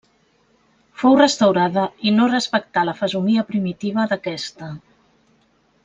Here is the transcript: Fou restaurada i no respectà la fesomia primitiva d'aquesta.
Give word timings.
Fou 1.01 1.17
restaurada 1.19 1.83
i 2.11 2.15
no 2.17 2.27
respectà 2.33 2.87
la 2.91 2.97
fesomia 3.03 3.45
primitiva 3.53 4.07
d'aquesta. 4.15 4.73